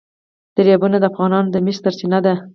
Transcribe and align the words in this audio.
دریابونه 0.55 0.97
د 0.99 1.03
افغانانو 1.11 1.51
د 1.53 1.55
معیشت 1.65 1.81
سرچینه 1.83 2.19
ده. 2.25 2.33